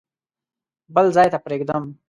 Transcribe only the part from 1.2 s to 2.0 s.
ته پرېږدم.